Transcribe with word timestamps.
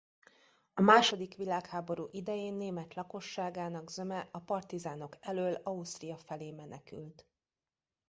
A 0.73 0.81
második 0.81 1.35
világháború 1.35 2.07
idején 2.11 2.53
német 2.53 2.93
lakosságának 2.93 3.89
zöme 3.89 4.27
a 4.31 4.39
partizánok 4.39 5.17
elől 5.19 5.53
Ausztria 5.53 6.17
felé 6.17 6.51
menekült. 6.51 7.25